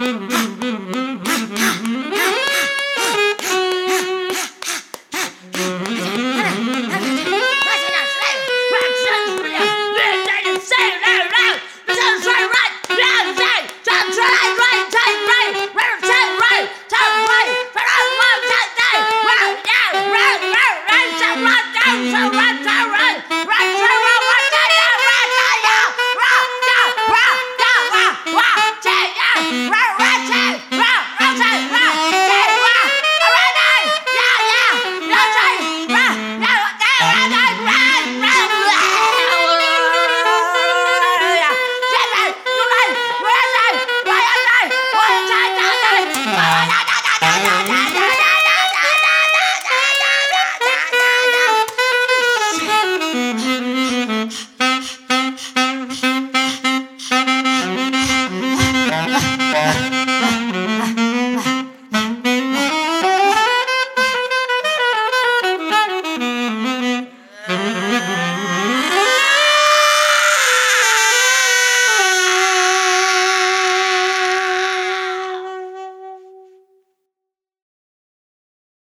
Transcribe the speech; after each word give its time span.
Mm-hmm. 0.00 0.49